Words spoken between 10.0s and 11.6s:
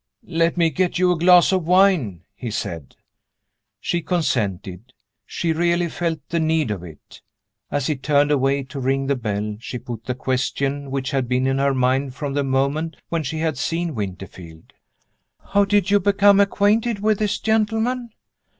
the question which had been in